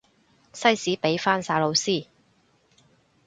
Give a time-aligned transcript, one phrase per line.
[0.51, 2.07] 西史畀返晒老師